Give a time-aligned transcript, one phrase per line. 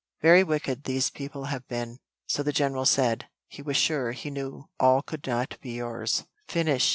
[0.23, 1.99] Very wicked these people have been!
[2.25, 6.89] so the general said; he was sure, he knew, all could not be yours." "Finish!